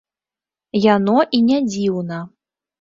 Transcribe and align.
Яно 0.95 1.17
і 1.39 1.43
не 1.53 1.63
дзіўна. 1.71 2.25